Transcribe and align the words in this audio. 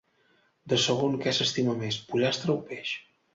De 0.71 0.79
segon 0.85 1.17
què 1.25 1.33
s'estima 1.39 1.75
més, 1.83 1.99
pollastre 2.15 2.57
o 2.57 2.57
peix? 2.73 2.97